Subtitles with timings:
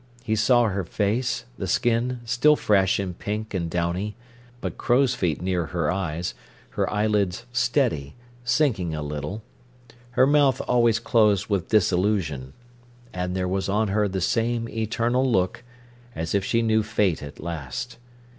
[0.23, 4.15] He saw her face, the skin still fresh and pink and downy,
[4.59, 6.33] but crow's feet near her eyes,
[6.71, 9.43] her eyelids steady, sinking a little,
[10.17, 12.53] her mouth always closed with disillusion;
[13.13, 15.63] and there was on her the same eternal look,
[16.15, 17.99] as if she knew fate at last.